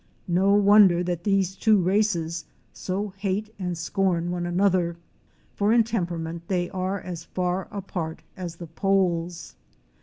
No 0.27 0.53
wonder 0.53 1.03
that 1.03 1.25
these 1.25 1.55
two 1.55 1.79
races 1.79 2.45
so 2.73 3.09
hate 3.17 3.53
and 3.59 3.77
scorn 3.77 4.31
one 4.31 4.47
another, 4.47 4.97
for 5.53 5.71
in 5.71 5.83
temperament 5.83 6.47
they 6.47 6.71
are 6.71 6.99
as 6.99 7.23
far 7.23 7.67
apart 7.71 8.23
as 8.35 8.55
the 8.55 8.65
poles! 8.65 9.53